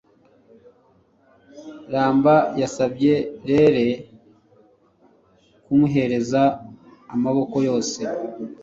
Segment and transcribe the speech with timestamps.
[1.93, 3.13] Ramba yasabye
[3.49, 3.87] Rere
[5.65, 6.41] kumuhereza
[7.13, 7.99] amaboko yose